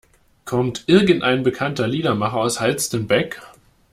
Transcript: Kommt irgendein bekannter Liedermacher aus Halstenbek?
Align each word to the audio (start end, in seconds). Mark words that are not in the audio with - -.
Kommt 0.45 0.85
irgendein 0.87 1.43
bekannter 1.43 1.87
Liedermacher 1.87 2.37
aus 2.37 2.59
Halstenbek? 2.59 3.39